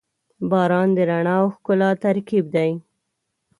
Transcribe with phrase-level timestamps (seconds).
[0.49, 2.71] •باران د رڼا او ښکلا ترکیب دی.